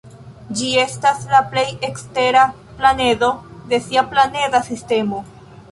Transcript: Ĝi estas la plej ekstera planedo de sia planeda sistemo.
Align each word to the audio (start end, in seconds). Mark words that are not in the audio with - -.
Ĝi 0.61 0.69
estas 0.83 1.21
la 1.33 1.41
plej 1.51 1.67
ekstera 1.89 2.47
planedo 2.81 3.33
de 3.75 3.83
sia 3.91 4.07
planeda 4.15 4.65
sistemo. 4.73 5.25